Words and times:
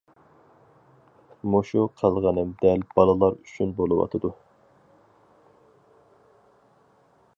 -مۇشۇ 1.49 1.83
قىلغىنىم 1.99 2.55
دەل 2.63 2.85
بالىلار 2.97 3.37
ئۈچۈن 3.43 3.75
بولۇۋاتىدۇ. 3.81 4.33